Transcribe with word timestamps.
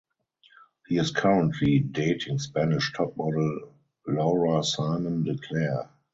He 0.87 0.97
is 0.97 1.11
currently 1.11 1.77
dating 1.77 2.39
Spanish 2.39 2.91
top 2.91 3.15
model 3.17 3.75
Laura 4.07 4.63
Simon 4.63 5.21
de 5.25 5.37
Claire. 5.37 5.91